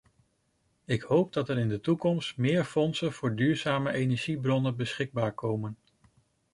Ik 0.85 1.01
hoop 1.01 1.33
dat 1.33 1.49
er 1.49 1.57
in 1.59 1.69
de 1.69 1.79
toekomst 1.81 2.37
meer 2.37 2.65
fondsen 2.65 3.13
voor 3.13 3.35
duurzame 3.35 3.91
energiebronnen 3.93 4.75
beschikbaar 4.75 5.33
komen. 5.33 5.77